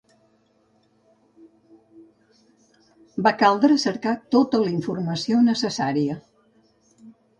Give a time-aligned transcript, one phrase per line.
[3.27, 6.17] Va caldre cercar tota la informació necessària.